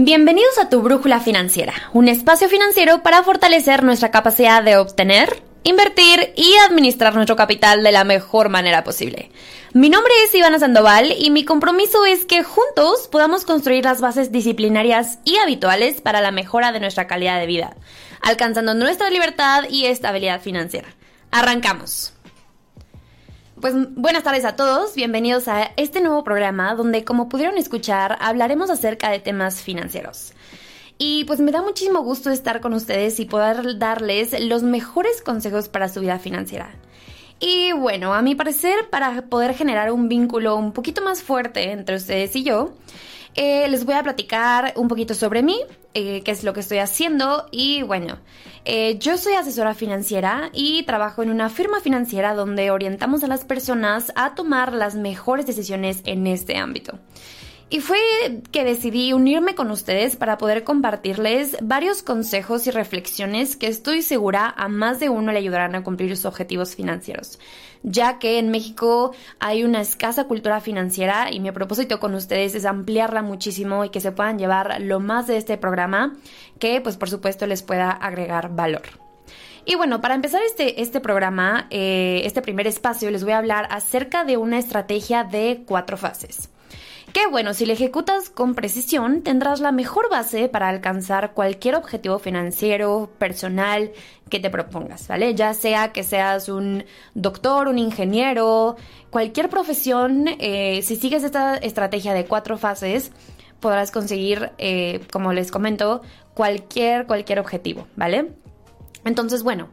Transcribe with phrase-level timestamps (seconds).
[0.00, 6.32] Bienvenidos a tu Brújula Financiera, un espacio financiero para fortalecer nuestra capacidad de obtener, invertir
[6.36, 9.32] y administrar nuestro capital de la mejor manera posible.
[9.72, 14.30] Mi nombre es Ivana Sandoval y mi compromiso es que juntos podamos construir las bases
[14.30, 17.76] disciplinarias y habituales para la mejora de nuestra calidad de vida,
[18.22, 20.94] alcanzando nuestra libertad y estabilidad financiera.
[21.32, 22.12] Arrancamos.
[23.60, 28.70] Pues buenas tardes a todos, bienvenidos a este nuevo programa donde como pudieron escuchar hablaremos
[28.70, 30.32] acerca de temas financieros.
[30.96, 35.68] Y pues me da muchísimo gusto estar con ustedes y poder darles los mejores consejos
[35.68, 36.70] para su vida financiera.
[37.40, 41.96] Y bueno, a mi parecer, para poder generar un vínculo un poquito más fuerte entre
[41.96, 42.74] ustedes y yo,
[43.40, 45.60] eh, les voy a platicar un poquito sobre mí,
[45.94, 48.18] eh, qué es lo que estoy haciendo y bueno,
[48.64, 53.44] eh, yo soy asesora financiera y trabajo en una firma financiera donde orientamos a las
[53.44, 56.98] personas a tomar las mejores decisiones en este ámbito.
[57.70, 57.98] Y fue
[58.50, 64.52] que decidí unirme con ustedes para poder compartirles varios consejos y reflexiones que estoy segura
[64.56, 67.38] a más de uno le ayudarán a cumplir sus objetivos financieros,
[67.82, 72.64] ya que en México hay una escasa cultura financiera y mi propósito con ustedes es
[72.64, 76.14] ampliarla muchísimo y que se puedan llevar lo más de este programa
[76.58, 78.82] que pues por supuesto les pueda agregar valor.
[79.64, 83.68] Y bueno, para empezar este, este programa, eh, este primer espacio, les voy a hablar
[83.70, 86.48] acerca de una estrategia de cuatro fases.
[87.12, 92.18] Que bueno, si la ejecutas con precisión, tendrás la mejor base para alcanzar cualquier objetivo
[92.18, 93.92] financiero, personal
[94.28, 95.34] que te propongas, ¿vale?
[95.34, 96.84] Ya sea que seas un
[97.14, 98.76] doctor, un ingeniero,
[99.10, 103.12] cualquier profesión, eh, si sigues esta estrategia de cuatro fases,
[103.60, 106.02] podrás conseguir, eh, como les comento,
[106.34, 108.32] cualquier, cualquier objetivo, ¿vale?
[109.04, 109.68] Entonces, bueno,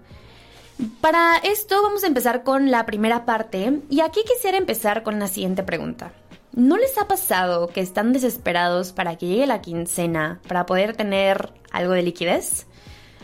[1.01, 5.27] para esto vamos a empezar con la primera parte y aquí quisiera empezar con la
[5.27, 6.11] siguiente pregunta.
[6.53, 11.51] ¿No les ha pasado que están desesperados para que llegue la quincena para poder tener
[11.71, 12.65] algo de liquidez?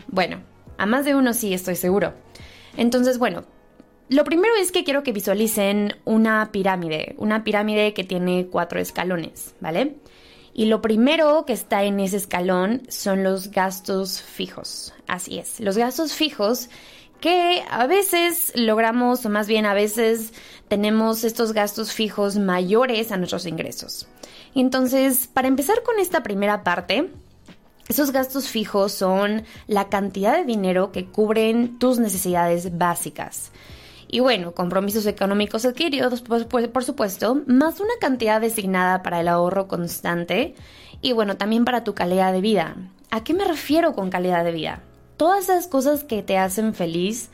[0.08, 0.42] Bueno,
[0.82, 2.12] a más de uno sí estoy seguro.
[2.76, 3.44] Entonces, bueno,
[4.08, 9.54] lo primero es que quiero que visualicen una pirámide, una pirámide que tiene cuatro escalones,
[9.60, 9.94] ¿vale?
[10.52, 14.92] Y lo primero que está en ese escalón son los gastos fijos.
[15.06, 16.68] Así es, los gastos fijos
[17.20, 20.32] que a veces logramos, o más bien a veces
[20.66, 24.08] tenemos estos gastos fijos mayores a nuestros ingresos.
[24.56, 27.08] Entonces, para empezar con esta primera parte,
[27.92, 33.52] esos gastos fijos son la cantidad de dinero que cubren tus necesidades básicas.
[34.08, 40.54] Y bueno, compromisos económicos adquiridos, por, supuesto, más una cantidad designada para el ahorro constante
[41.02, 42.76] y bueno, también para tu calidad de vida.
[43.10, 44.82] ¿A qué me refiero con calidad de vida?
[45.18, 47.28] Todas esas cosas que te hacen feliz,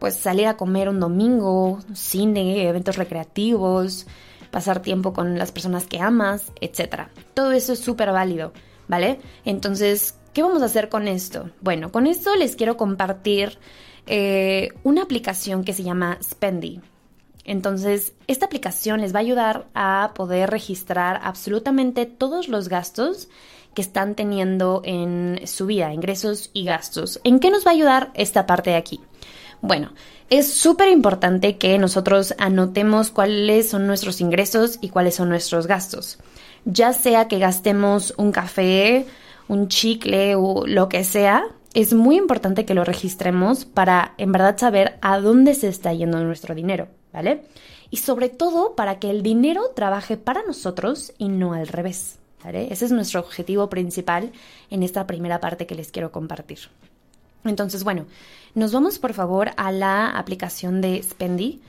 [0.00, 4.08] pues salir a comer un domingo, cine, eventos recreativos,
[4.50, 7.08] pasar tiempo con las personas que amas, etc.
[7.34, 8.52] Todo eso es súper válido,
[8.92, 9.20] ¿vale?
[9.46, 11.48] Entonces, ¿qué vamos a hacer con esto?
[11.62, 13.58] Bueno, con esto les quiero compartir
[14.06, 16.82] eh, una aplicación que se llama Spendy.
[17.46, 23.30] Entonces, esta aplicación les va a ayudar a poder registrar absolutamente todos los gastos
[23.72, 27.18] que están teniendo en su vida, ingresos y gastos.
[27.24, 29.00] ¿En qué nos va a ayudar esta parte de aquí?
[29.62, 29.94] Bueno,
[30.28, 36.18] es súper importante que nosotros anotemos cuáles son nuestros ingresos y cuáles son nuestros gastos.
[36.64, 39.06] Ya sea que gastemos un café,
[39.48, 41.44] un chicle o lo que sea,
[41.74, 46.22] es muy importante que lo registremos para en verdad saber a dónde se está yendo
[46.22, 47.44] nuestro dinero, ¿vale?
[47.90, 52.68] Y sobre todo para que el dinero trabaje para nosotros y no al revés, ¿vale?
[52.70, 54.32] Ese es nuestro objetivo principal
[54.70, 56.58] en esta primera parte que les quiero compartir.
[57.44, 58.06] Entonces, bueno,
[58.54, 61.60] nos vamos por favor a la aplicación de Spendy.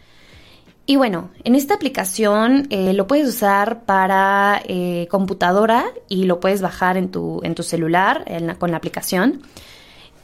[0.85, 6.61] Y bueno, en esta aplicación eh, lo puedes usar para eh, computadora y lo puedes
[6.61, 8.25] bajar en tu, en tu celular
[8.59, 9.41] con la aplicación.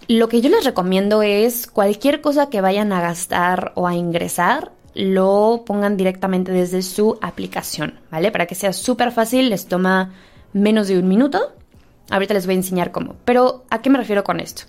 [0.09, 4.71] Lo que yo les recomiendo es cualquier cosa que vayan a gastar o a ingresar,
[4.95, 8.31] lo pongan directamente desde su aplicación, ¿vale?
[8.31, 10.13] Para que sea súper fácil, les toma
[10.51, 11.53] menos de un minuto.
[12.09, 13.15] Ahorita les voy a enseñar cómo.
[13.23, 14.63] Pero, ¿a qué me refiero con esto?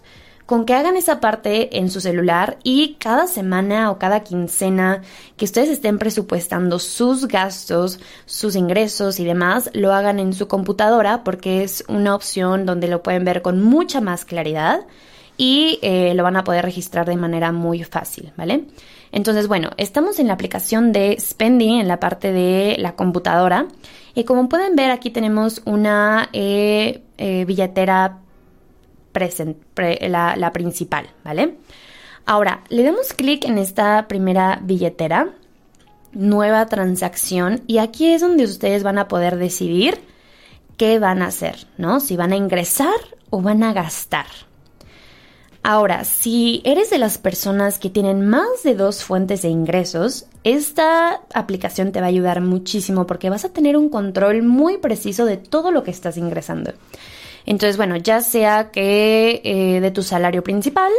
[0.51, 5.01] Con que hagan esa parte en su celular y cada semana o cada quincena
[5.37, 11.23] que ustedes estén presupuestando sus gastos, sus ingresos y demás, lo hagan en su computadora
[11.23, 14.81] porque es una opción donde lo pueden ver con mucha más claridad
[15.37, 18.65] y eh, lo van a poder registrar de manera muy fácil, ¿vale?
[19.13, 23.69] Entonces, bueno, estamos en la aplicación de Spendy en la parte de la computadora
[24.17, 28.19] y como pueden ver aquí tenemos una eh, eh, billetera
[29.13, 31.57] la, la principal, ¿vale?
[32.27, 35.35] Ahora, le damos clic en esta primera billetera,
[36.13, 40.01] nueva transacción, y aquí es donde ustedes van a poder decidir
[40.77, 42.01] qué van a hacer, ¿no?
[42.01, 42.95] Si van a ingresar
[43.31, 44.27] o van a gastar,
[45.63, 51.21] Ahora, si eres de las personas que tienen más de dos fuentes de ingresos, esta
[51.35, 55.37] aplicación te va a ayudar muchísimo porque vas a tener un control muy preciso de
[55.37, 56.73] todo lo que estás ingresando.
[57.51, 60.93] Entonces, bueno, ya sea que eh, de tu salario principal,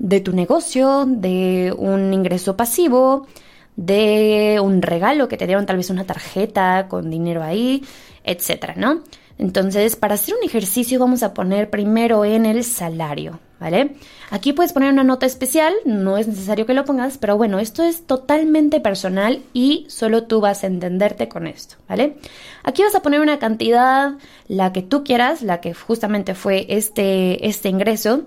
[0.00, 3.28] de tu negocio, de un ingreso pasivo,
[3.76, 7.84] de un regalo que te dieron tal vez una tarjeta con dinero ahí,
[8.24, 9.04] etcétera, ¿no?
[9.38, 13.96] Entonces, para hacer un ejercicio vamos a poner primero en el salario, ¿vale?
[14.30, 17.82] Aquí puedes poner una nota especial, no es necesario que lo pongas, pero bueno, esto
[17.82, 22.16] es totalmente personal y solo tú vas a entenderte con esto, ¿vale?
[22.62, 24.14] Aquí vas a poner una cantidad,
[24.48, 28.22] la que tú quieras, la que justamente fue este, este ingreso,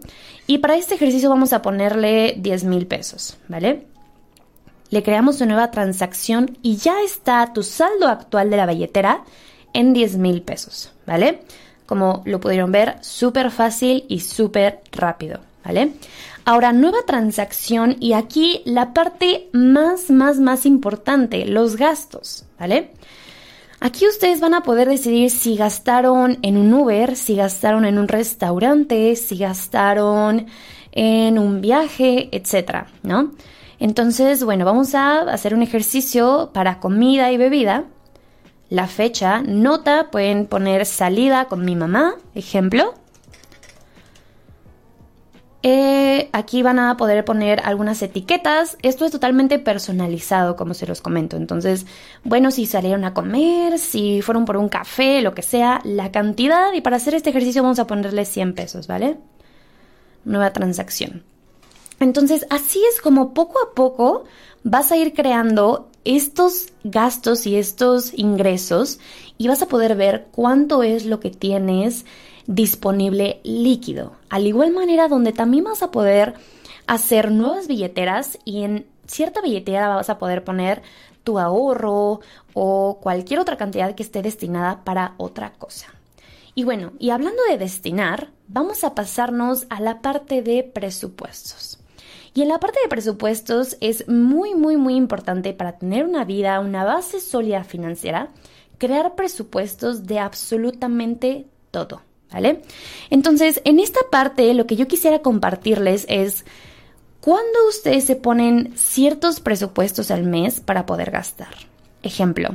[0.47, 3.85] y para este ejercicio vamos a ponerle 10 mil pesos, ¿vale?
[4.89, 9.25] Le creamos una nueva transacción y ya está tu saldo actual de la billetera
[9.73, 11.41] en 10 mil pesos, ¿vale?
[11.87, 15.93] Como lo pudieron ver, súper fácil y súper rápido, ¿vale?
[16.45, 22.91] Ahora, nueva transacción y aquí la parte más, más, más importante, los gastos, ¿vale?
[23.79, 28.07] Aquí ustedes van a poder decidir si gastaron en un Uber, si gastaron en un
[28.07, 30.47] restaurante, si gastaron
[30.91, 33.33] en un viaje, etcétera, ¿no?
[33.79, 37.85] Entonces, bueno, vamos a hacer un ejercicio para comida y bebida
[38.69, 42.93] la fecha, nota, pueden poner salida con mi mamá, ejemplo.
[45.63, 48.77] Eh, aquí van a poder poner algunas etiquetas.
[48.81, 51.35] Esto es totalmente personalizado, como se los comento.
[51.35, 51.85] Entonces,
[52.23, 56.73] bueno, si salieron a comer, si fueron por un café, lo que sea, la cantidad.
[56.73, 59.17] Y para hacer este ejercicio vamos a ponerle 100 pesos, ¿vale?
[60.25, 61.23] Nueva transacción.
[61.99, 64.25] Entonces, así es como poco a poco
[64.63, 68.99] vas a ir creando estos gastos y estos ingresos
[69.37, 72.05] y vas a poder ver cuánto es lo que tienes
[72.45, 74.13] disponible líquido.
[74.29, 76.35] Al igual manera donde también vas a poder
[76.87, 80.81] hacer nuevas billeteras y en cierta billetera vas a poder poner
[81.25, 82.21] tu ahorro
[82.53, 85.87] o cualquier otra cantidad que esté destinada para otra cosa.
[86.55, 91.76] Y bueno, y hablando de destinar, vamos a pasarnos a la parte de presupuestos.
[92.37, 96.59] Y en la parte de presupuestos es muy, muy, muy importante para tener una vida,
[96.59, 98.29] una base sólida financiera,
[98.77, 102.03] crear presupuestos de absolutamente todo.
[102.31, 102.61] ¿vale?
[103.09, 106.45] Entonces, en esta parte lo que yo quisiera compartirles es
[107.21, 111.55] cuándo ustedes se ponen ciertos presupuestos al mes para poder gastar.
[112.03, 112.49] Ejemplo,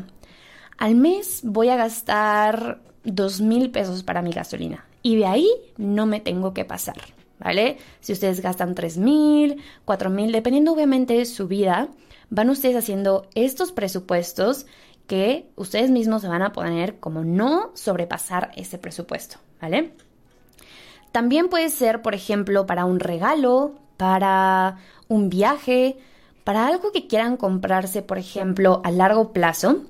[0.79, 6.07] al mes voy a gastar dos mil pesos para mi gasolina y de ahí no
[6.07, 6.99] me tengo que pasar,
[7.43, 7.79] ¿vale?
[8.01, 11.89] Si ustedes gastan tres mil, cuatro mil, dependiendo obviamente de su vida,
[12.31, 14.67] van ustedes haciendo estos presupuestos
[15.07, 19.93] que ustedes mismos se van a poner como no sobrepasar ese presupuesto, ¿vale?
[21.11, 25.99] También puede ser, por ejemplo, para un regalo, para un viaje,
[26.45, 29.83] para algo que quieran comprarse, por ejemplo, a largo plazo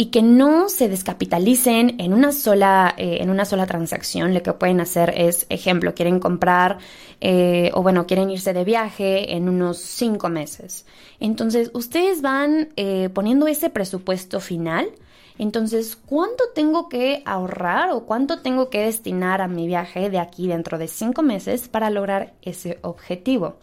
[0.00, 4.32] y que no se descapitalicen en una sola, eh, en una sola transacción.
[4.32, 6.78] Lo que pueden hacer es, ejemplo, quieren comprar
[7.20, 10.86] eh, o bueno, quieren irse de viaje en unos cinco meses.
[11.18, 14.88] Entonces, ustedes van eh, poniendo ese presupuesto final.
[15.36, 20.46] Entonces, ¿cuánto tengo que ahorrar o cuánto tengo que destinar a mi viaje de aquí
[20.46, 23.56] dentro de cinco meses para lograr ese objetivo?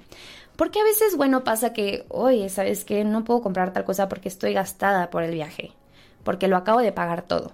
[0.55, 3.03] Porque a veces, bueno, pasa que, oye, ¿sabes qué?
[3.03, 5.73] No puedo comprar tal cosa porque estoy gastada por el viaje
[6.25, 7.53] porque lo acabo de pagar todo.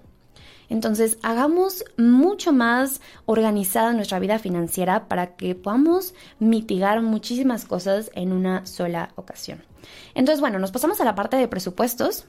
[0.70, 8.32] Entonces, hagamos mucho más organizada nuestra vida financiera para que podamos mitigar muchísimas cosas en
[8.32, 9.62] una sola ocasión.
[10.16, 12.26] Entonces, bueno, nos pasamos a la parte de presupuestos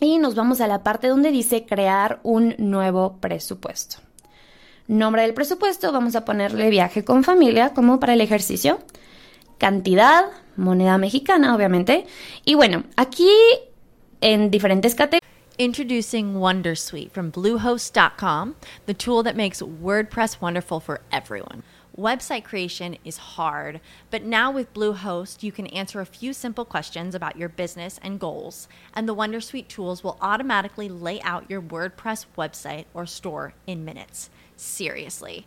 [0.00, 3.96] y nos vamos a la parte donde dice crear un nuevo presupuesto.
[4.86, 8.78] Nombre del presupuesto, vamos a ponerle viaje con familia como para el ejercicio.
[9.58, 12.06] Cantidad, moneda mexicana, obviamente.
[12.44, 13.30] Y bueno, aquí
[14.20, 15.26] en diferentes categorías
[15.58, 21.62] Introducing Wondersuite from Bluehost.com, the tool that makes WordPress wonderful for everyone.
[21.96, 27.14] Website creation is hard, but now with Bluehost, you can answer a few simple questions
[27.14, 32.26] about your business and goals, and the Wondersuite tools will automatically lay out your WordPress
[32.36, 34.28] website or store in minutes.
[34.56, 35.46] Seriously.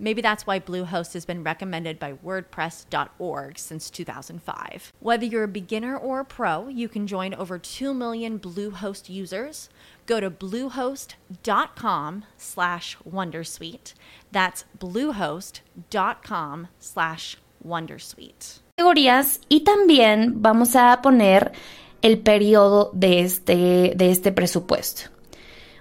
[0.00, 4.92] Maybe that's why Bluehost has been recommended by WordPress.org since 2005.
[5.00, 9.68] Whether you're a beginner or a pro, you can join over 2 million Bluehost users.
[10.06, 13.92] Go to bluehost.com slash wondersuite.
[14.32, 18.60] That's bluehost.com slash wondersuite.
[18.78, 21.52] Categorías y también vamos a poner
[22.00, 25.10] el periodo de este, de este presupuesto.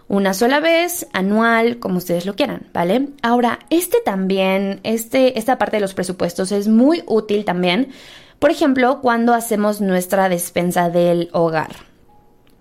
[0.09, 3.09] Una sola vez, anual, como ustedes lo quieran, ¿vale?
[3.21, 7.91] Ahora, este también, este, esta parte de los presupuestos es muy útil también,
[8.39, 11.75] por ejemplo, cuando hacemos nuestra despensa del hogar.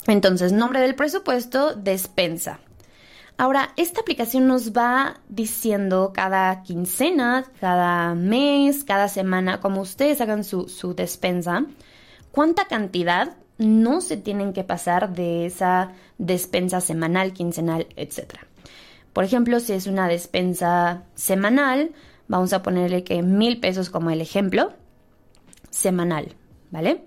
[0.07, 2.61] Entonces, nombre del presupuesto, despensa.
[3.39, 10.45] Ahora, esta aplicación nos va diciendo cada quincena, cada mes, cada semana, como ustedes hagan
[10.45, 11.65] su, su despensa,
[12.31, 18.35] cuánta cantidad no se tienen que pasar de esa despensa semanal, quincenal, etc.
[19.13, 21.93] Por ejemplo, si es una despensa semanal,
[22.29, 24.73] vamos a ponerle que mil pesos como el ejemplo,
[25.71, 26.35] semanal,
[26.71, 27.03] ¿vale?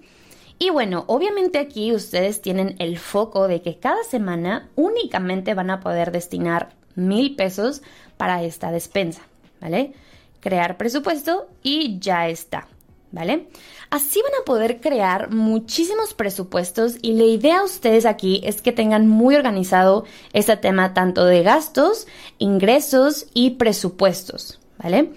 [0.60, 5.79] Y bueno, obviamente aquí ustedes tienen el foco de que cada semana únicamente van a
[5.79, 7.81] poder destinar mil pesos
[8.17, 9.22] para esta despensa,
[9.60, 9.93] ¿vale?
[10.39, 12.67] Crear presupuesto y ya está.
[13.12, 13.48] ¿Vale?
[13.89, 18.72] Así van a poder crear muchísimos presupuestos y la idea a ustedes aquí es que
[18.72, 25.12] tengan muy organizado ese tema tanto de gastos, ingresos y presupuestos, ¿vale?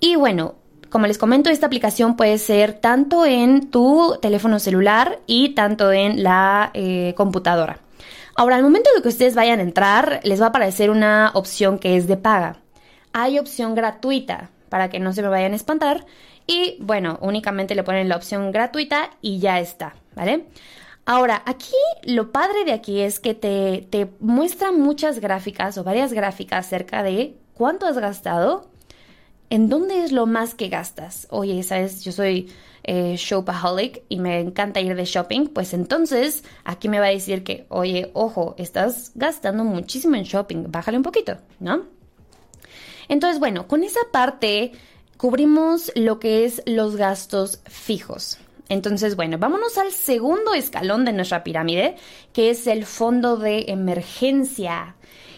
[0.00, 0.56] Y bueno,
[0.90, 6.22] como les comento, esta aplicación puede ser tanto en tu teléfono celular y tanto en
[6.22, 7.80] la eh, computadora.
[8.36, 11.78] Ahora, al momento de que ustedes vayan a entrar, les va a aparecer una opción
[11.78, 12.58] que es de paga.
[13.12, 16.04] Hay opción gratuita, para que no se me vayan a espantar.
[16.46, 20.46] Y bueno, únicamente le ponen la opción gratuita y ya está, ¿vale?
[21.06, 26.12] Ahora, aquí lo padre de aquí es que te, te muestra muchas gráficas o varias
[26.12, 28.68] gráficas acerca de cuánto has gastado,
[29.50, 31.26] en dónde es lo más que gastas.
[31.30, 32.50] Oye, sabes, yo soy
[32.82, 37.44] eh, shopaholic y me encanta ir de shopping, pues entonces aquí me va a decir
[37.44, 41.84] que, oye, ojo, estás gastando muchísimo en shopping, bájale un poquito, ¿no?
[43.08, 44.72] Entonces, bueno, con esa parte
[45.16, 48.38] cubrimos lo que es los gastos fijos.
[48.68, 51.96] Entonces, bueno, vámonos al segundo escalón de nuestra pirámide,
[52.32, 54.96] que es el fondo de emergencia.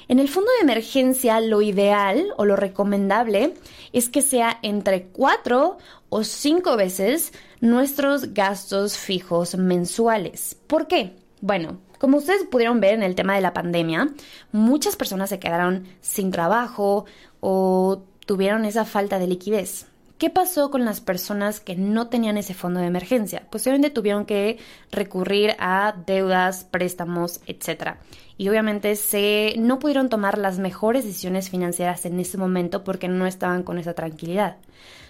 [0.08, 3.54] En el fondo de emergencia, lo ideal o lo recomendable
[3.92, 5.78] es que sea entre cuatro
[6.08, 10.56] o cinco veces nuestros gastos fijos mensuales.
[10.68, 11.16] ¿Por qué?
[11.40, 14.08] Bueno, como ustedes pudieron ver en el tema de la pandemia,
[14.52, 17.06] muchas personas se quedaron sin trabajo
[17.40, 19.86] o tuvieron esa falta de liquidez.
[20.18, 23.46] ¿Qué pasó con las personas que no tenían ese fondo de emergencia?
[23.50, 24.58] Pues obviamente tuvieron que
[24.90, 27.96] recurrir a deudas, préstamos, etc.
[28.38, 33.26] Y obviamente se no pudieron tomar las mejores decisiones financieras en ese momento porque no
[33.26, 34.56] estaban con esa tranquilidad.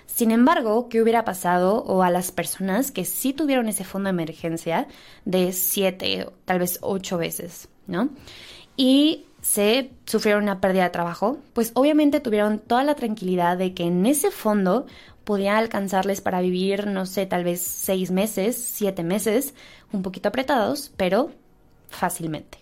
[0.06, 4.14] Sin embargo, ¿qué hubiera pasado o a las personas que sí tuvieron ese fondo de
[4.22, 4.88] emergencia
[5.24, 8.08] de siete, tal vez ocho veces, ¿no?
[8.76, 13.84] Y se sufrieron una pérdida de trabajo, pues obviamente tuvieron toda la tranquilidad de que
[13.84, 14.86] en ese fondo
[15.22, 19.54] podía alcanzarles para vivir, no sé, tal vez seis meses, siete meses,
[19.92, 21.30] un poquito apretados, pero
[21.88, 22.58] fácilmente.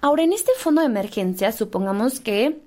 [0.00, 2.60] Ahora, en este fondo de emergencia, supongamos que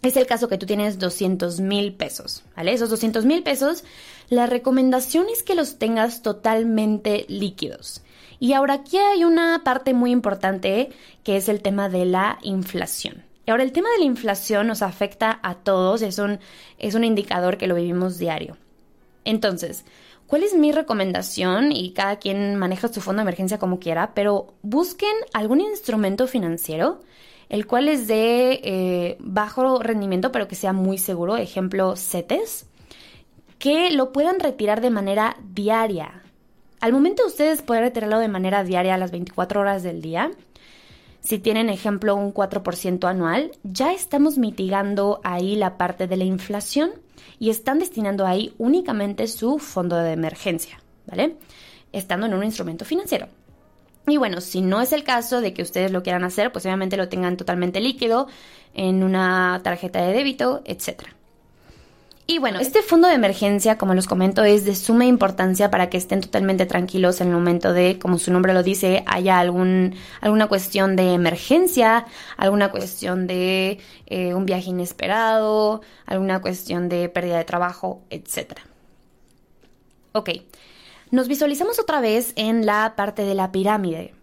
[0.00, 2.72] es el caso que tú tienes 200 mil pesos, ¿vale?
[2.72, 3.84] Esos 200 mil pesos,
[4.30, 8.02] la recomendación es que los tengas totalmente líquidos.
[8.38, 10.90] Y ahora aquí hay una parte muy importante
[11.22, 13.24] que es el tema de la inflación.
[13.46, 16.38] Y ahora el tema de la inflación nos afecta a todos, es un,
[16.78, 18.56] es un indicador que lo vivimos diario.
[19.24, 19.84] Entonces,
[20.26, 21.72] ¿cuál es mi recomendación?
[21.72, 27.00] Y cada quien maneja su fondo de emergencia como quiera, pero busquen algún instrumento financiero
[27.54, 32.66] el cual es de eh, bajo rendimiento pero que sea muy seguro, ejemplo CETES,
[33.58, 36.23] que lo puedan retirar de manera diaria.
[36.80, 40.30] Al momento de ustedes poder retirarlo de manera diaria a las 24 horas del día,
[41.20, 46.90] si tienen ejemplo un 4% anual, ya estamos mitigando ahí la parte de la inflación
[47.38, 51.36] y están destinando ahí únicamente su fondo de emergencia, ¿vale?
[51.92, 53.28] Estando en un instrumento financiero.
[54.06, 56.98] Y bueno, si no es el caso de que ustedes lo quieran hacer, pues obviamente
[56.98, 58.28] lo tengan totalmente líquido
[58.74, 61.16] en una tarjeta de débito, etcétera.
[62.26, 65.98] Y bueno, este fondo de emergencia, como les comento, es de suma importancia para que
[65.98, 70.46] estén totalmente tranquilos en el momento de, como su nombre lo dice, haya algún, alguna
[70.46, 72.06] cuestión de emergencia,
[72.38, 78.54] alguna cuestión de eh, un viaje inesperado, alguna cuestión de pérdida de trabajo, etc.
[80.12, 80.30] Ok,
[81.10, 84.14] nos visualizamos otra vez en la parte de la pirámide.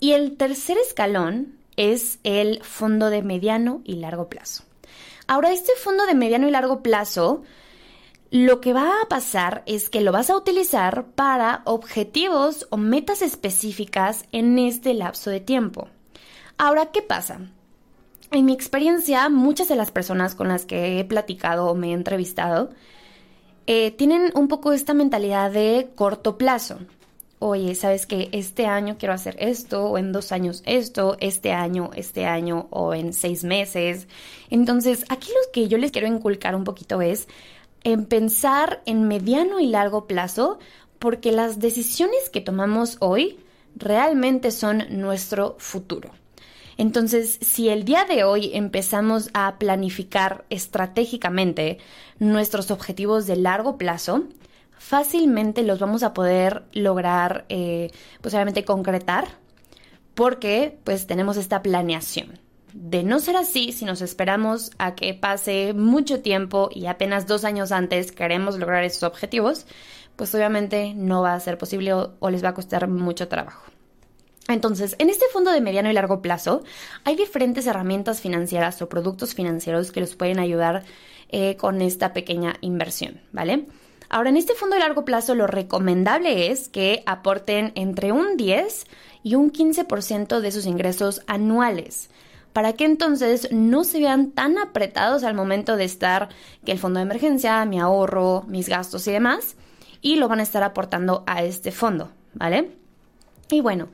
[0.00, 4.64] Y el tercer escalón es el fondo de mediano y largo plazo.
[5.32, 7.42] Ahora, este fondo de mediano y largo plazo,
[8.30, 13.22] lo que va a pasar es que lo vas a utilizar para objetivos o metas
[13.22, 15.88] específicas en este lapso de tiempo.
[16.58, 17.40] Ahora, ¿qué pasa?
[18.30, 21.94] En mi experiencia, muchas de las personas con las que he platicado o me he
[21.94, 22.68] entrevistado
[23.66, 26.80] eh, tienen un poco esta mentalidad de corto plazo
[27.42, 31.90] oye, sabes que este año quiero hacer esto, o en dos años esto, este año,
[31.94, 34.06] este año, o en seis meses.
[34.48, 37.26] Entonces, aquí lo que yo les quiero inculcar un poquito es
[37.82, 40.60] en pensar en mediano y largo plazo,
[41.00, 43.40] porque las decisiones que tomamos hoy
[43.74, 46.10] realmente son nuestro futuro.
[46.76, 51.78] Entonces, si el día de hoy empezamos a planificar estratégicamente
[52.20, 54.24] nuestros objetivos de largo plazo,
[54.82, 59.28] fácilmente los vamos a poder lograr, eh, pues obviamente concretar,
[60.14, 62.40] porque pues tenemos esta planeación.
[62.74, 67.44] De no ser así, si nos esperamos a que pase mucho tiempo y apenas dos
[67.44, 69.66] años antes queremos lograr esos objetivos,
[70.16, 73.70] pues obviamente no va a ser posible o, les va a costar mucho trabajo.
[74.48, 76.64] Entonces, en este fondo de mediano y largo plazo
[77.04, 80.82] hay diferentes herramientas financieras o productos financieros que los pueden ayudar
[81.28, 83.66] eh, con esta pequeña inversión, ¿vale?
[84.12, 88.84] Ahora, en este fondo de largo plazo, lo recomendable es que aporten entre un 10
[89.22, 92.10] y un 15% de sus ingresos anuales.
[92.52, 96.28] para que entonces no se vean tan apretados al momento de estar
[96.66, 99.56] que el fondo de emergencia, mi ahorro, mis gastos y demás,
[100.02, 102.72] y lo van a estar aportando a este fondo, ¿vale?
[103.50, 103.88] Y bueno,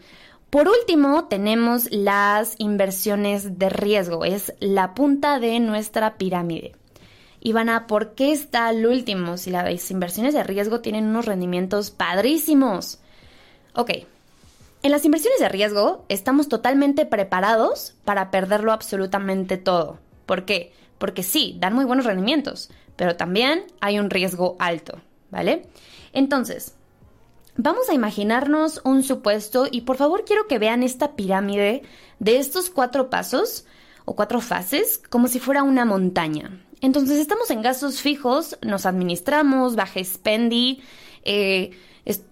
[0.50, 4.24] por último, tenemos las inversiones de riesgo.
[4.24, 6.72] Es la punta de nuestra pirámide.
[7.40, 12.98] Ivana, ¿por qué está al último si las inversiones de riesgo tienen unos rendimientos padrísimos?
[13.74, 13.90] Ok,
[14.82, 19.98] en las inversiones de riesgo estamos totalmente preparados para perderlo absolutamente todo.
[20.26, 20.72] ¿Por qué?
[20.98, 25.68] Porque sí, dan muy buenos rendimientos, pero también hay un riesgo alto, ¿vale?
[26.12, 26.74] Entonces,
[27.60, 31.82] Vamos a imaginarnos un supuesto y por favor quiero que vean esta pirámide
[32.20, 33.66] de estos cuatro pasos
[34.04, 36.64] o cuatro fases como si fuera una montaña.
[36.80, 40.82] Entonces estamos en gastos fijos, nos administramos, baja spendy,
[41.24, 41.70] eh,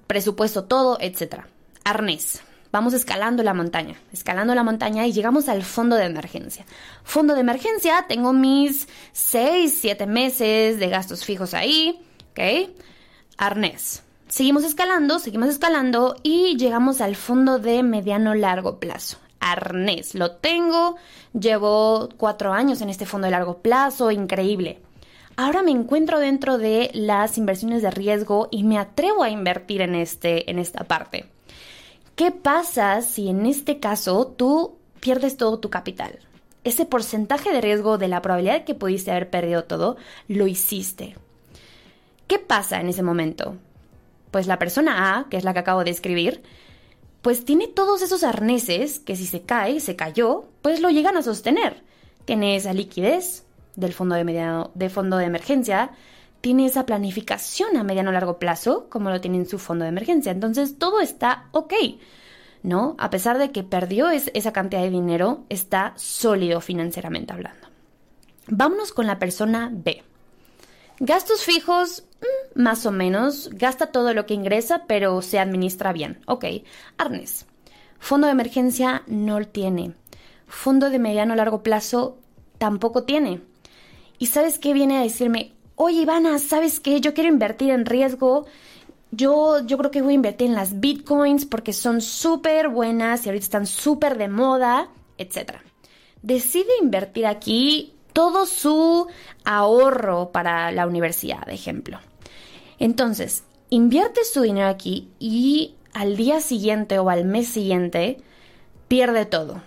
[0.07, 1.45] presupuesto todo, etc.
[1.85, 2.43] Arnés.
[2.73, 6.67] Vamos escalando la montaña, escalando la montaña y llegamos al fondo de emergencia.
[7.05, 12.01] Fondo de emergencia, tengo mis 6, 7 meses de gastos fijos ahí,
[12.33, 12.71] ¿ok?
[13.39, 19.19] Arnés Seguimos escalando, seguimos escalando y llegamos al fondo de mediano largo plazo.
[19.53, 20.97] Arnés, lo tengo,
[21.33, 24.81] llevo cuatro años en este fondo de largo plazo, increíble.
[25.37, 29.95] Ahora me encuentro dentro de las inversiones de riesgo y me atrevo a invertir en,
[29.95, 31.27] este, en esta parte.
[32.15, 36.19] ¿Qué pasa si en este caso tú pierdes todo tu capital?
[36.65, 41.17] Ese porcentaje de riesgo de la probabilidad de que pudiste haber perdido todo, lo hiciste.
[42.27, 43.57] ¿Qué pasa en ese momento?
[44.37, 46.43] pues la persona A, que es la que acabo de escribir,
[47.27, 51.23] pues tiene todos esos arneses que si se cae, se cayó, pues lo llegan a
[51.23, 51.83] sostener.
[52.25, 55.91] Tiene esa liquidez del fondo de, mediano, fondo de emergencia,
[56.41, 60.31] tiene esa planificación a mediano largo plazo, como lo tiene en su fondo de emergencia.
[60.31, 61.75] Entonces todo está ok,
[62.62, 62.95] ¿no?
[62.97, 67.67] A pesar de que perdió esa cantidad de dinero, está sólido financieramente hablando.
[68.47, 70.05] Vámonos con la persona B.
[70.99, 73.51] Gastos fijos, mm, más o menos.
[73.53, 76.21] Gasta todo lo que ingresa, pero se administra bien.
[76.27, 76.45] Ok.
[76.97, 77.47] Arnes.
[77.99, 79.95] Fondo de emergencia no tiene.
[80.47, 82.19] Fondo de mediano largo plazo
[82.59, 83.43] tampoco tiene.
[84.19, 85.53] ¿Y sabes qué viene a decirme?
[85.75, 87.01] Oye, Ivana, ¿sabes qué?
[87.01, 88.47] Yo quiero invertir en riesgo.
[89.11, 93.29] Yo, yo creo que voy a invertir en las bitcoins porque son súper buenas y
[93.29, 95.57] ahorita están súper de moda, etc.
[96.23, 99.09] Decide invertir aquí todo su
[99.45, 101.99] ahorro para la universidad, de ejemplo.
[102.79, 108.17] Entonces, invierte su dinero aquí y al día siguiente o al mes siguiente
[108.89, 109.61] pierde todo.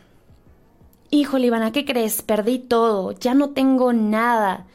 [1.12, 2.24] Híjole, Ivana, ¿qué crees?
[2.24, 4.66] Perdí todo, ya no tengo nada.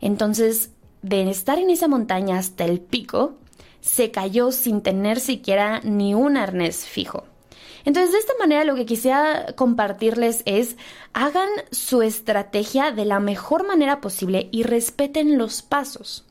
[0.00, 0.70] Entonces,
[1.02, 3.34] de estar en esa montaña hasta el pico,
[3.80, 7.24] se cayó sin tener siquiera ni un arnés fijo.
[7.84, 10.76] Entonces, de esta manera lo que quisiera compartirles es
[11.12, 16.24] hagan su estrategia de la mejor manera posible y respeten los pasos.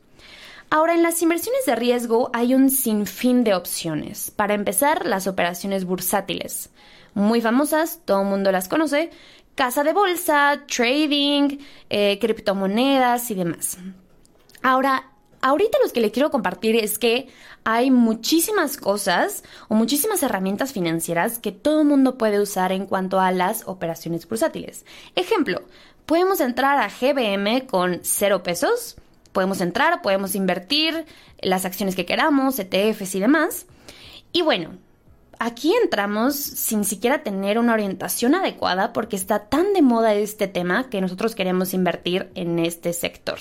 [0.70, 4.32] Ahora, en las inversiones de riesgo hay un sinfín de opciones.
[4.32, 6.70] Para empezar, las operaciones bursátiles.
[7.14, 9.10] Muy famosas, todo el mundo las conoce.
[9.54, 11.58] Casa de bolsa, trading,
[11.90, 13.78] eh, criptomonedas y demás.
[14.62, 15.13] Ahora,
[15.44, 17.28] ahorita lo que les quiero compartir es que
[17.64, 23.20] hay muchísimas cosas o muchísimas herramientas financieras que todo el mundo puede usar en cuanto
[23.20, 24.86] a las operaciones bursátiles.
[25.14, 25.60] Ejemplo,
[26.06, 28.96] podemos entrar a GBM con cero pesos,
[29.32, 31.04] podemos entrar, podemos invertir
[31.42, 33.66] las acciones que queramos, ETFs y demás.
[34.32, 34.78] Y bueno,
[35.38, 40.88] aquí entramos sin siquiera tener una orientación adecuada porque está tan de moda este tema
[40.88, 43.40] que nosotros queremos invertir en este sector.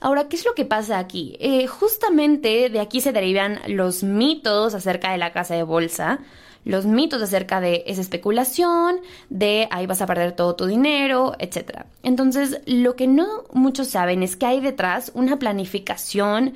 [0.00, 1.36] Ahora, ¿qué es lo que pasa aquí?
[1.40, 6.20] Eh, justamente de aquí se derivan los mitos acerca de la casa de bolsa,
[6.64, 11.84] los mitos acerca de esa especulación, de ahí vas a perder todo tu dinero, etc.
[12.02, 16.54] Entonces, lo que no muchos saben es que hay detrás una planificación,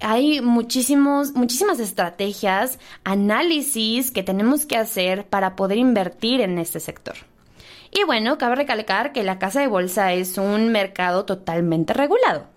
[0.00, 7.16] hay muchísimos, muchísimas estrategias, análisis que tenemos que hacer para poder invertir en este sector.
[7.90, 12.53] Y bueno, cabe recalcar que la casa de bolsa es un mercado totalmente regulado.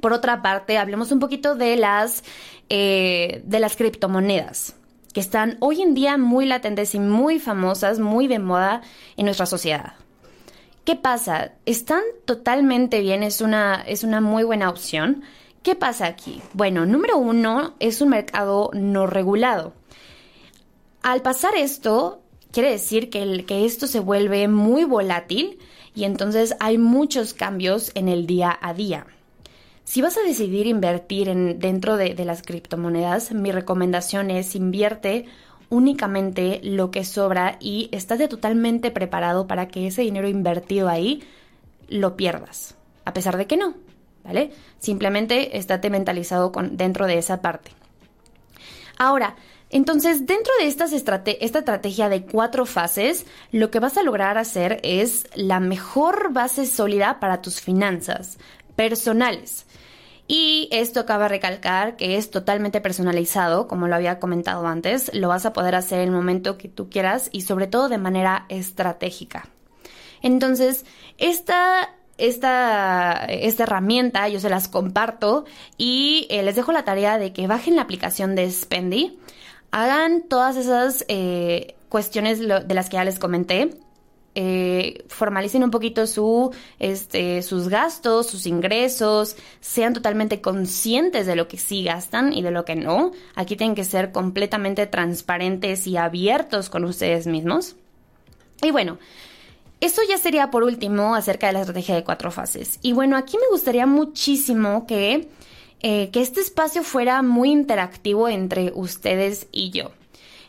[0.00, 2.24] Por otra parte, hablemos un poquito de las,
[2.68, 4.74] eh, de las criptomonedas
[5.12, 8.82] que están hoy en día muy latentes y muy famosas, muy de moda
[9.16, 9.94] en nuestra sociedad.
[10.84, 11.52] ¿Qué pasa?
[11.66, 15.22] Están totalmente bien, es una, es una muy buena opción.
[15.62, 16.40] ¿Qué pasa aquí?
[16.54, 19.74] Bueno, número uno, es un mercado no regulado.
[21.02, 25.58] Al pasar esto, quiere decir que, que esto se vuelve muy volátil
[25.94, 29.06] y entonces hay muchos cambios en el día a día.
[29.90, 35.24] Si vas a decidir invertir en, dentro de, las criptomonedas, mi recomendación es invierte
[35.68, 41.24] únicamente lo que sobra y ya totalmente preparado para que ese dinero invertido ahí
[41.88, 43.74] lo pierdas, a pesar de que no,
[44.22, 44.52] ¿vale?
[44.78, 47.72] Simplemente estate mentalizado con, dentro de esa parte.
[48.96, 49.34] Ahora,
[49.72, 55.26] entonces, dentro de esta estrategia de cuatro fases, lo que vas a lograr hacer es
[55.34, 58.38] la mejor base sólida para tus finanzas
[58.80, 59.66] personales.
[60.26, 65.28] Y esto acaba de recalcar que es totalmente personalizado, como lo había comentado antes, lo
[65.28, 68.46] vas a poder hacer en el momento que tú quieras y sobre todo de manera
[68.48, 69.50] estratégica.
[70.22, 70.86] Entonces,
[71.18, 75.44] esta esta, esta, herramienta, yo se las comparto
[75.76, 79.18] y eh, les dejo la tarea de que bajen la aplicación de Spendy
[79.72, 83.76] hagan todas esas eh, cuestiones de las que ya les comenté.
[84.34, 91.48] Eh, formalicen un poquito su, este, sus gastos, sus ingresos, sean totalmente conscientes de lo
[91.48, 93.12] que sí gastan y de lo que no.
[93.34, 97.76] Aquí tienen que ser completamente transparentes y abiertos con ustedes mismos.
[98.62, 98.98] Y bueno,
[99.80, 102.78] eso ya sería por último acerca de la estrategia de cuatro fases.
[102.82, 105.28] Y bueno, aquí me gustaría muchísimo que
[105.82, 109.92] eh, que este espacio fuera muy interactivo entre ustedes y yo.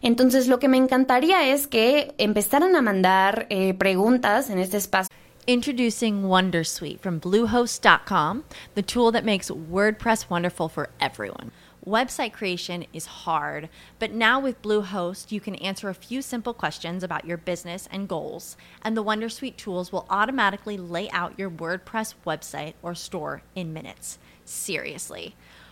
[0.02, 5.10] Entonces, lo que me encantaría es que empezaran a mandar eh, preguntas en este espacio.
[5.48, 8.44] Introducing Wondersuite from Bluehost.com,
[8.76, 11.52] the tool that makes WordPress wonderful for everyone.
[11.86, 17.04] Website creation is hard, but now with Bluehost, you can answer a few simple questions
[17.04, 22.14] about your business and goals, and the Wondersuite tools will automatically lay out your WordPress
[22.24, 25.36] website or store in minutes seriously.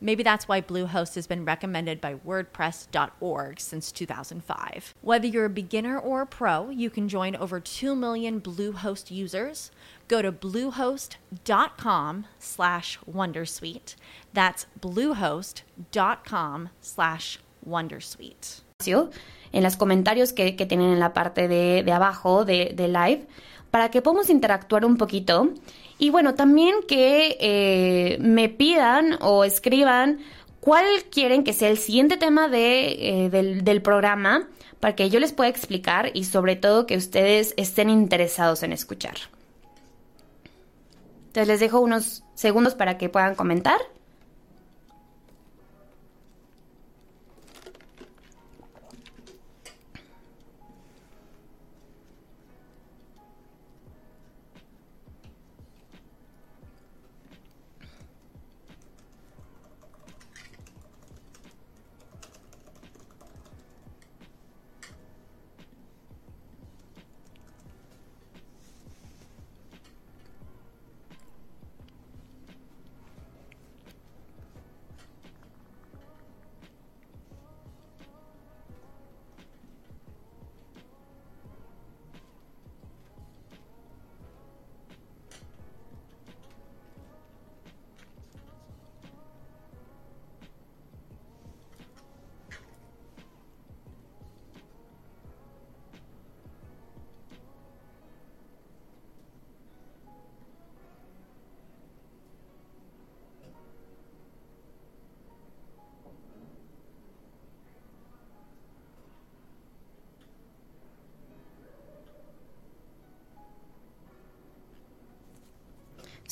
[0.00, 4.94] Maybe that's why Bluehost has been recommended by WordPress.org since 2005.
[5.02, 9.70] Whether you're a beginner or a pro, you can join over 2 million Bluehost users.
[10.06, 13.96] Go to bluehost.com slash Wondersuite.
[14.32, 18.62] That's bluehost.com slash Wondersuite.
[19.52, 23.26] En los comentarios que, que tienen en la parte de, de abajo de, de live
[23.72, 25.52] para que podamos interactuar un poquito
[25.98, 30.20] Y bueno, también que eh, me pidan o escriban
[30.60, 34.48] cuál quieren que sea el siguiente tema de, eh, del, del programa
[34.80, 39.16] para que yo les pueda explicar y sobre todo que ustedes estén interesados en escuchar.
[41.28, 43.80] Entonces les dejo unos segundos para que puedan comentar.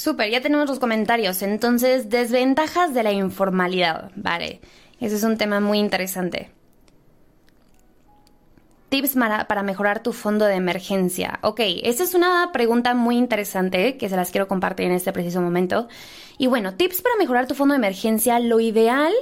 [0.07, 1.43] Súper, ya tenemos los comentarios.
[1.43, 4.13] Entonces, desventajas de la informalidad.
[4.15, 4.61] Vale,
[5.01, 6.53] ese es un tema muy interesante.
[8.97, 9.15] Tips
[9.47, 11.39] para, mejorar tu fondo de emergencia.
[11.43, 15.43] Ok, esa es una pregunta muy interesante que se las quiero compartir en este preciso
[15.43, 15.87] momento.
[16.39, 18.39] Y bueno, tips para mejorar tu fondo de emergencia.
[18.39, 19.13] Lo ideal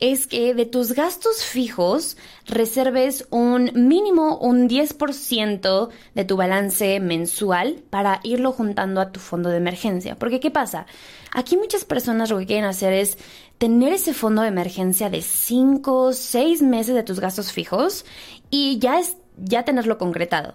[0.00, 7.82] es que de tus gastos fijos reserves un mínimo, un 10% de tu balance mensual
[7.88, 10.18] para irlo juntando a tu fondo de emergencia.
[10.18, 10.84] Porque ¿qué pasa?
[11.32, 13.16] Aquí muchas personas lo que quieren hacer es
[13.56, 18.04] tener ese fondo de emergencia de 5, 6 meses de tus gastos fijos
[18.50, 20.54] y ya, es, ya tenerlo concretado.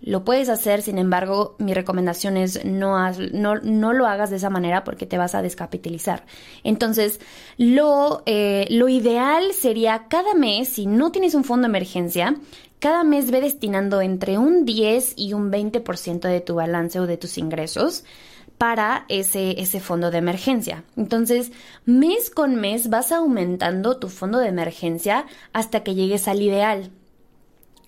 [0.00, 4.84] Lo puedes hacer, sin embargo, mi recomendación es no, no, lo hagas de esa manera
[4.84, 6.26] porque te vas a descapitalizar.
[6.62, 7.20] Entonces,
[7.56, 12.36] lo, eh, lo ideal sería cada mes, si no tienes un fondo de emergencia,
[12.80, 17.16] cada mes ve destinando entre un 10 y un 20% de tu balance o de
[17.16, 18.04] tus ingresos
[18.58, 20.84] para ese, ese fondo de emergencia.
[20.96, 21.50] Entonces,
[21.86, 26.90] mes con mes vas aumentando tu fondo de emergencia hasta que llegues al ideal.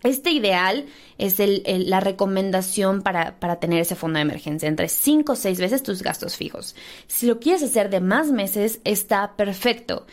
[0.07, 0.87] Este ideal
[1.19, 5.83] es la recomendación para, para, tener ese fondo de emergencia, entre 5 o 6 veces
[5.83, 6.77] tus gastos fijos.
[7.09, 10.07] Si lo quieres hacer de más meses, está perfecto.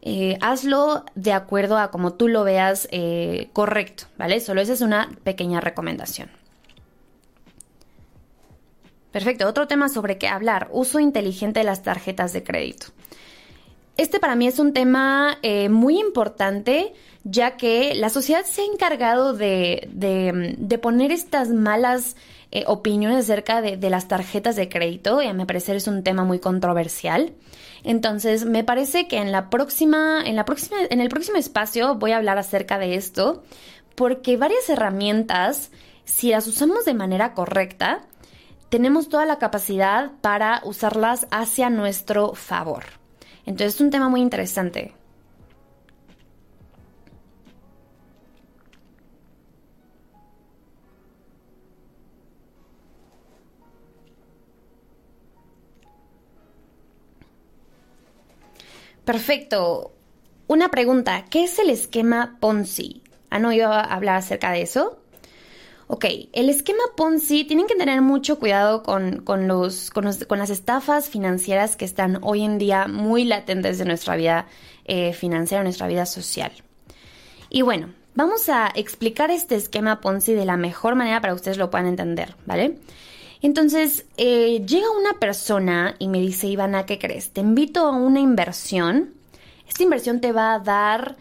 [0.00, 4.40] Eh, hazlo de acuerdo a como tú lo veas eh, correcto, ¿vale?
[4.40, 6.30] Solo esa es una pequeña recomendación.
[9.12, 12.86] Perfecto, otro tema sobre qué hablar, uso inteligente de las tarjetas de crédito.
[13.96, 18.64] Este para mí es un tema eh, muy importante, ya que la sociedad se ha
[18.64, 22.16] encargado de, de, poner estas malas
[22.66, 26.24] opiniones acerca de, de, las tarjetas de crédito, y a mi parecer es un tema
[26.24, 27.32] muy controversial.
[27.84, 32.12] Entonces, me parece que en la próxima, en la próxima, en el próximo espacio voy
[32.12, 33.42] a hablar acerca de esto,
[33.94, 35.70] porque varias herramientas,
[36.04, 38.02] si las usamos de manera correcta,
[38.68, 43.01] tenemos toda la capacidad para usarlas hacia nuestro favor.
[43.46, 44.94] Entonces, es un tema muy interesante.
[59.04, 59.92] Perfecto.
[60.46, 63.02] Una pregunta, ¿qué es el esquema Ponzi?
[63.30, 65.01] ¿Han oído hablar acerca de eso?
[65.94, 71.76] Ok, el esquema Ponzi, tienen que tener mucho cuidado con, los, con, las estafas financieras
[71.76, 74.46] que están hoy en día muy latentes en nuestra vida
[74.86, 76.50] eh, financiera, nuestra vida social.
[77.50, 81.58] Y bueno, vamos a explicar este esquema Ponzi de la mejor manera para que ustedes
[81.58, 82.78] lo puedan entender, ¿vale?
[83.42, 87.34] Entonces, eh, llega una persona y me dice, Ivana, ¿qué crees?
[87.34, 89.12] Te invito a una inversión.
[89.68, 91.18] Esta inversión te va a dar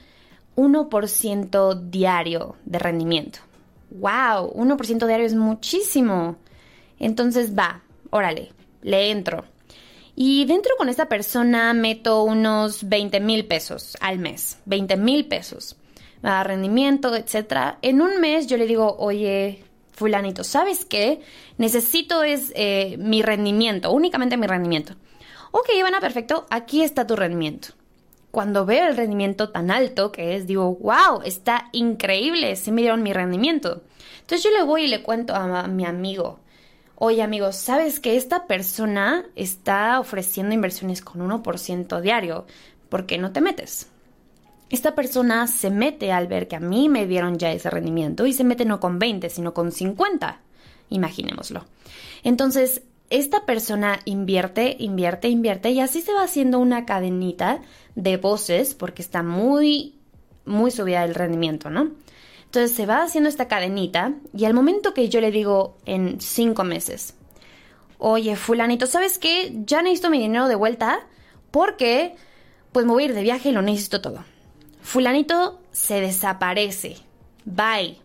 [0.55, 3.50] 1% diario de rendimiento.
[3.91, 4.53] ¡Wow!
[4.55, 6.37] 1% diario es muchísimo.
[6.99, 8.51] Entonces, va, órale,
[8.81, 9.45] le entro.
[10.15, 14.59] Y dentro con esta persona meto unos 20 mil pesos al mes.
[14.65, 15.77] 20 mil pesos.
[16.23, 17.77] A rendimiento, etc.
[17.81, 21.21] En un mes yo le digo, oye, fulanito, ¿sabes qué?
[21.57, 24.93] Necesito es eh, mi rendimiento, únicamente mi rendimiento.
[25.51, 27.69] Ok, Ivana, perfecto, aquí está tu rendimiento.
[28.31, 33.03] Cuando veo el rendimiento tan alto que es, digo, wow, está increíble, se me dieron
[33.03, 33.83] mi rendimiento.
[34.21, 36.39] Entonces yo le voy y le cuento a, mi amigo,
[36.95, 42.45] oye amigo, ¿sabes que esta persona está ofreciendo inversiones con 1% diario?
[42.89, 43.91] ¿Por qué no te metes?
[44.71, 48.33] esta persona se mete al ver que a mí me dieron ya ese rendimiento y
[48.33, 50.39] se mete no con 20, sino con 50.
[50.89, 51.65] Imaginémoslo.
[52.23, 57.61] Entonces, esta persona invierte, invierte, invierte y así se va haciendo una cadenita
[57.95, 59.99] de voces porque está muy,
[60.45, 61.91] muy subida el rendimiento, ¿no?
[62.45, 66.63] Entonces se va haciendo esta cadenita y al momento que yo le digo en cinco
[66.63, 67.15] meses,
[67.97, 69.53] oye, fulanito, ¿sabes qué?
[69.65, 70.99] Ya necesito mi dinero de vuelta
[71.51, 72.15] porque
[72.71, 74.23] pues me voy a ir de viaje y lo necesito todo.
[74.81, 76.97] Fulanito se desaparece.
[77.45, 77.97] Bye.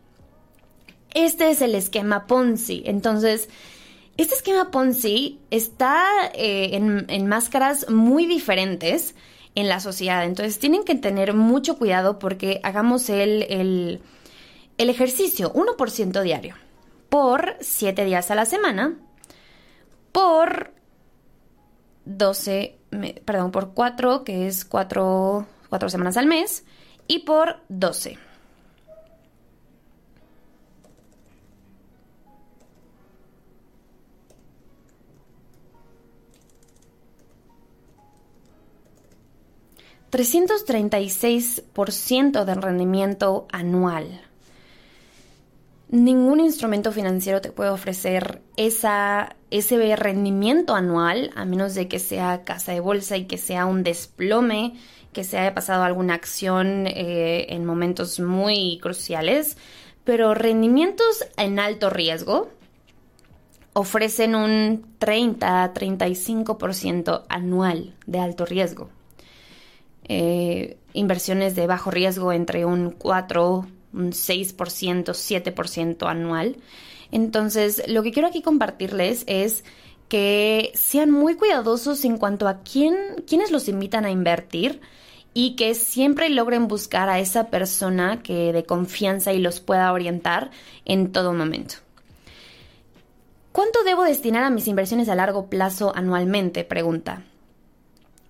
[1.15, 2.83] Este es el esquema Ponzi.
[2.87, 3.49] Entonces,
[4.17, 9.15] este esquema Ponzi está eh, en, máscaras muy diferentes
[9.55, 10.25] en la sociedad.
[10.25, 13.43] Entonces, tienen que tener mucho cuidado porque hagamos el,
[14.79, 16.55] el, ejercicio 1% diario
[17.09, 18.97] por 7 días a la semana
[20.13, 20.73] por
[22.05, 22.79] 12,
[23.25, 26.65] perdón, por 4, que es 4 cuatro semanas al mes,
[27.09, 28.19] y por 12.
[40.17, 44.23] ¿336% del rendimiento anual?
[45.91, 52.45] Ningún instrumento financiero te puede ofrecer esa, ese rendimiento anual, a menos de que sea
[52.45, 54.73] casa de bolsa y que sea un desplome,
[55.13, 59.59] que se haya pasado alguna acción eh, en momentos muy cruciales.
[60.05, 62.49] Pero rendimientos en alto riesgo
[63.75, 68.96] ofrecen un 30-35% anual de alto riesgo.
[70.09, 76.57] Eh, inversiones de bajo riesgo entre un 4, un 6%, 7% anual.
[77.11, 79.65] Entonces, lo que quiero aquí compartirles es
[80.09, 82.95] que sean muy cuidadosos en cuanto a quién,
[83.27, 84.81] quiénes los invitan a invertir
[85.35, 90.51] y que siempre logren buscar a esa persona que de confianza y los pueda orientar
[90.85, 91.77] en todo momento.
[93.53, 96.65] ¿Cuánto debo destinar a mis inversiones a largo plazo anualmente?
[96.65, 97.23] Pregunta.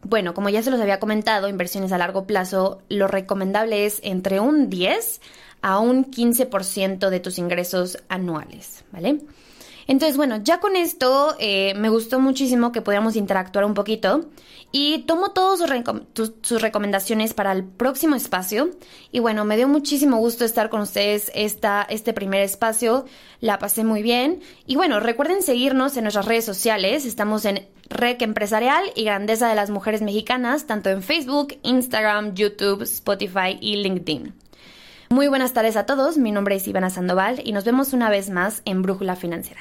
[0.08, 4.38] Bueno, como ya se los había comentado, inversiones a largo plazo, lo recomendable es entre
[4.38, 5.20] un 10
[5.62, 9.18] a un 15% de tus ingresos anuales, ¿vale?
[9.88, 14.26] Entonces, bueno, ya con esto eh, me gustó muchísimo que pudiéramos interactuar un poquito
[14.72, 18.70] y tomo todas sus, recomendaciones para el próximo espacio.
[19.12, 23.04] Y bueno, me dio muchísimo gusto estar con ustedes esta, este primer espacio.
[23.40, 24.40] La pasé muy bien.
[24.66, 27.06] Y bueno, recuerden seguirnos en nuestras redes sociales.
[27.06, 32.82] Estamos en Rec Empresarial y Grandeza de las Mujeres Mexicanas, tanto en Facebook, Instagram, YouTube,
[32.82, 34.34] Spotify y LinkedIn.
[35.10, 38.28] Muy buenas tardes a todos, mi nombre es Ivana Sandoval y nos vemos una vez
[38.28, 39.60] más en Brújula Financiera.